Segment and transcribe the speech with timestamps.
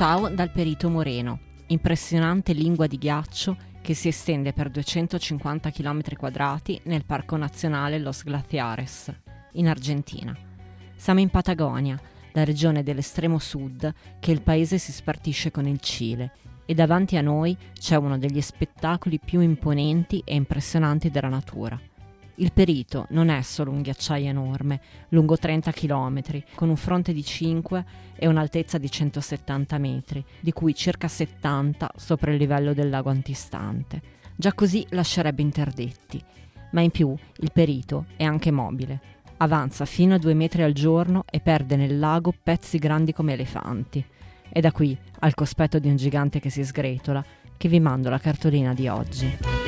[0.00, 6.80] Ciao dal Perito Moreno, impressionante lingua di ghiaccio che si estende per 250 km quadrati
[6.84, 9.14] nel Parco Nazionale Los Glaciares,
[9.52, 10.34] in Argentina.
[10.96, 12.00] Siamo in Patagonia,
[12.32, 16.32] la regione dell'estremo sud che il paese si spartisce con il Cile
[16.64, 21.78] e davanti a noi c'è uno degli spettacoli più imponenti e impressionanti della natura.
[22.40, 24.80] Il Perito non è solo un ghiacciaio enorme,
[25.10, 27.84] lungo 30 km, con un fronte di 5
[28.16, 34.00] e un'altezza di 170 metri, di cui circa 70 sopra il livello del lago antistante.
[34.36, 36.18] Già così lascerebbe interdetti.
[36.72, 39.00] Ma in più il Perito è anche mobile.
[39.36, 44.02] Avanza fino a 2 metri al giorno e perde nel lago pezzi grandi come elefanti.
[44.48, 47.22] E da qui, al cospetto di un gigante che si sgretola,
[47.58, 49.59] che vi mando la cartolina di oggi.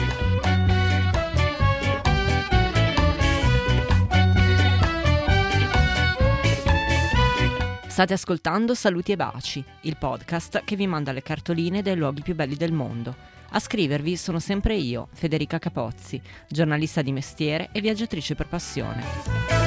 [7.92, 12.34] State ascoltando Saluti e Baci, il podcast che vi manda le cartoline dei luoghi più
[12.34, 13.14] belli del mondo.
[13.50, 19.61] A scrivervi sono sempre io, Federica Capozzi, giornalista di mestiere e viaggiatrice per passione.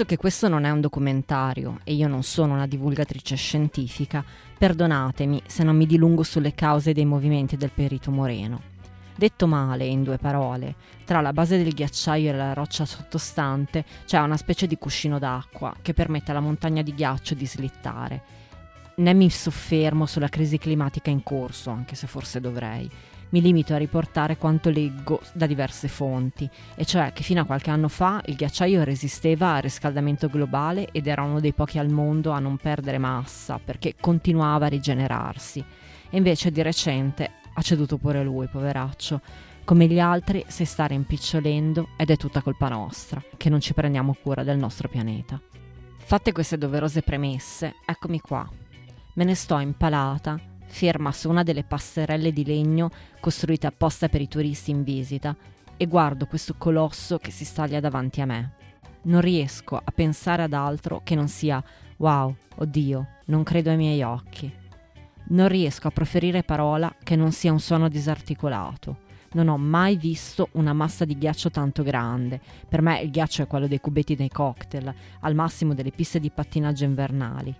[0.00, 4.24] Visto che questo non è un documentario e io non sono una divulgatrice scientifica,
[4.56, 8.62] perdonatemi se non mi dilungo sulle cause dei movimenti del perito moreno.
[9.14, 14.18] Detto male, in due parole, tra la base del ghiacciaio e la roccia sottostante c'è
[14.20, 18.22] una specie di cuscino d'acqua che permette alla montagna di ghiaccio di slittare.
[18.94, 22.88] Né mi soffermo sulla crisi climatica in corso, anche se forse dovrei
[23.30, 27.70] mi limito a riportare quanto leggo da diverse fonti, e cioè che fino a qualche
[27.70, 32.30] anno fa il ghiacciaio resisteva al riscaldamento globale ed era uno dei pochi al mondo
[32.30, 35.64] a non perdere massa perché continuava a rigenerarsi.
[36.10, 39.20] E invece di recente ha ceduto pure lui, poveraccio.
[39.64, 44.16] Come gli altri si sta rimpicciolendo ed è tutta colpa nostra, che non ci prendiamo
[44.20, 45.40] cura del nostro pianeta.
[45.98, 48.48] Fatte queste doverose premesse, eccomi qua.
[49.14, 54.28] Me ne sto impalata ferma su una delle passerelle di legno costruite apposta per i
[54.28, 55.36] turisti in visita
[55.76, 58.52] e guardo questo colosso che si staglia davanti a me.
[59.02, 61.62] Non riesco a pensare ad altro che non sia
[61.96, 64.50] wow, oddio, non credo ai miei occhi.
[65.30, 69.08] Non riesco a proferire parola che non sia un suono disarticolato.
[69.32, 72.40] Non ho mai visto una massa di ghiaccio tanto grande.
[72.68, 76.30] Per me il ghiaccio è quello dei cubetti dei cocktail, al massimo delle piste di
[76.30, 77.54] pattinaggio invernali.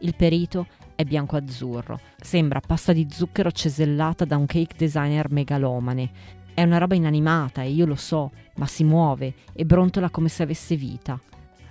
[0.00, 6.10] Il perito è bianco-azzurro, sembra pasta di zucchero cesellata da un cake designer megalomane.
[6.54, 10.42] È una roba inanimata e io lo so, ma si muove e brontola come se
[10.42, 11.18] avesse vita.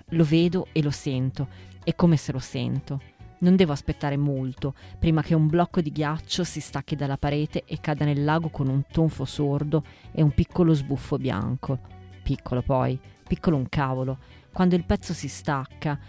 [0.10, 1.48] Lo vedo e lo sento,
[1.84, 3.02] è come se lo sento.
[3.40, 7.80] Non devo aspettare molto prima che un blocco di ghiaccio si stacchi dalla parete e
[7.80, 11.80] cada nel lago con un tonfo sordo e un piccolo sbuffo bianco.
[12.22, 14.18] Piccolo poi, piccolo un cavolo.
[14.52, 16.00] Quando il pezzo si stacca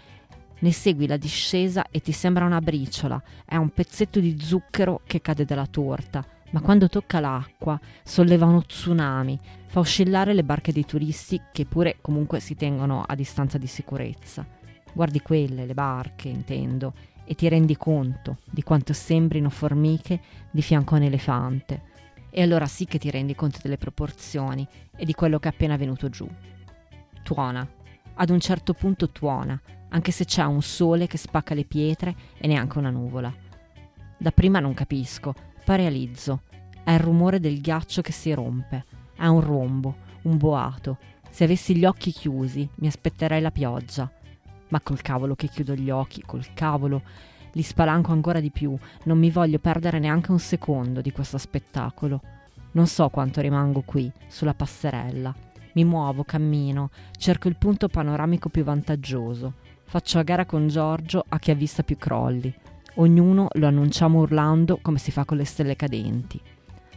[0.63, 5.19] ne segui la discesa e ti sembra una briciola, è un pezzetto di zucchero che
[5.19, 9.37] cade dalla torta, ma quando tocca l'acqua solleva uno tsunami,
[9.67, 14.47] fa oscillare le barche dei turisti che pure comunque si tengono a distanza di sicurezza.
[14.93, 16.93] Guardi quelle, le barche, intendo,
[17.25, 21.91] e ti rendi conto di quanto sembrino formiche di fianco a un elefante.
[22.29, 25.75] E allora sì che ti rendi conto delle proporzioni e di quello che è appena
[25.75, 26.27] venuto giù.
[27.21, 27.67] Tuona.
[28.15, 29.59] Ad un certo punto tuona,
[29.93, 33.33] anche se c'è un sole che spacca le pietre e neanche una nuvola.
[34.17, 35.33] Da prima non capisco,
[35.63, 36.41] poi realizzo.
[36.83, 38.85] È il rumore del ghiaccio che si rompe.
[39.15, 40.97] È un rombo, un boato.
[41.29, 44.11] Se avessi gli occhi chiusi, mi aspetterei la pioggia.
[44.69, 47.03] Ma col cavolo che chiudo gli occhi, col cavolo,
[47.51, 48.75] li spalanco ancora di più.
[49.03, 52.21] Non mi voglio perdere neanche un secondo di questo spettacolo.
[52.71, 55.33] Non so quanto rimango qui, sulla passerella.
[55.73, 59.61] Mi muovo, cammino, cerco il punto panoramico più vantaggioso.
[59.93, 62.51] Faccio a gara con Giorgio a chi ha vista più crolli.
[62.95, 66.41] Ognuno lo annunciamo urlando come si fa con le stelle cadenti.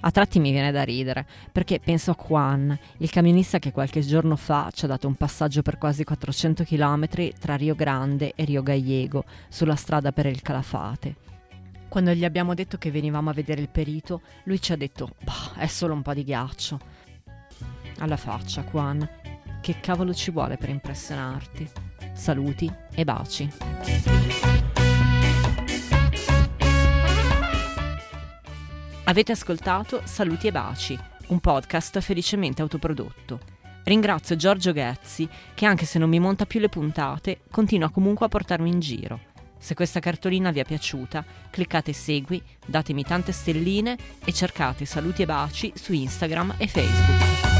[0.01, 4.35] A tratti mi viene da ridere, perché penso a Juan, il camionista che qualche giorno
[4.35, 7.07] fa ci ha dato un passaggio per quasi 400 km
[7.39, 11.17] tra Rio Grande e Rio Gallego, sulla strada per il Calafate.
[11.89, 15.53] Quando gli abbiamo detto che venivamo a vedere il perito, lui ci ha detto, bah,
[15.59, 16.81] è solo un po' di ghiaccio.
[17.99, 19.07] Alla faccia, Juan,
[19.61, 21.86] che cavolo ci vuole per impressionarti?
[22.17, 23.49] Saluti e baci.
[29.05, 30.99] Avete ascoltato Saluti e baci,
[31.29, 33.39] un podcast felicemente autoprodotto.
[33.85, 38.31] Ringrazio Giorgio Ghezzi che anche se non mi monta più le puntate, continua comunque a
[38.31, 39.21] portarmi in giro.
[39.59, 45.27] Se questa cartolina vi è piaciuta, cliccate segui, datemi tante stelline e cercate saluti e
[45.27, 47.56] baci su Instagram e Facebook.